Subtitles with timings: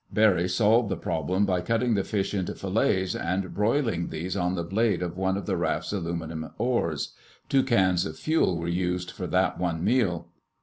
[0.11, 4.63] Barry solved the problem by cutting the fish into fillets and broiling these on the
[4.63, 7.13] blade of one of the raft's aluminum oars.
[7.49, 10.29] Two cans of fuel were used for that one meal.